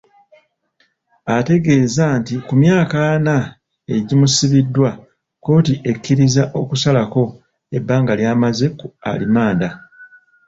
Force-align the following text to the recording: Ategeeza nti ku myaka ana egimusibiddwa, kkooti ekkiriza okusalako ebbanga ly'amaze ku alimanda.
Ategeeza 1.37 2.05
nti 2.19 2.35
ku 2.47 2.53
myaka 2.61 2.97
ana 3.15 3.35
egimusibiddwa, 3.95 4.89
kkooti 5.37 5.73
ekkiriza 5.91 6.43
okusalako 6.59 7.23
ebbanga 7.77 8.13
ly'amaze 8.19 8.65
ku 8.79 8.85
alimanda. 9.09 9.69